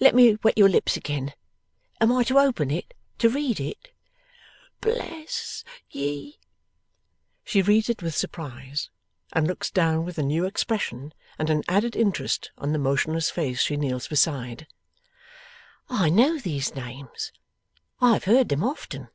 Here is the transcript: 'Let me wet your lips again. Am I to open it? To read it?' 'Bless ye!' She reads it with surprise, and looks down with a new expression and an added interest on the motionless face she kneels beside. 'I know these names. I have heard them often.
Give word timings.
'Let 0.00 0.14
me 0.14 0.34
wet 0.42 0.58
your 0.58 0.68
lips 0.68 0.98
again. 0.98 1.32
Am 1.98 2.12
I 2.12 2.24
to 2.24 2.36
open 2.38 2.70
it? 2.70 2.92
To 3.16 3.30
read 3.30 3.58
it?' 3.58 3.90
'Bless 4.82 5.64
ye!' 5.90 6.38
She 7.42 7.62
reads 7.62 7.88
it 7.88 8.02
with 8.02 8.14
surprise, 8.14 8.90
and 9.32 9.46
looks 9.46 9.70
down 9.70 10.04
with 10.04 10.18
a 10.18 10.22
new 10.22 10.44
expression 10.44 11.14
and 11.38 11.48
an 11.48 11.62
added 11.70 11.96
interest 11.96 12.50
on 12.58 12.72
the 12.74 12.78
motionless 12.78 13.30
face 13.30 13.62
she 13.62 13.78
kneels 13.78 14.08
beside. 14.08 14.66
'I 15.88 16.10
know 16.10 16.38
these 16.38 16.74
names. 16.74 17.32
I 17.98 18.12
have 18.12 18.24
heard 18.24 18.50
them 18.50 18.62
often. 18.62 19.08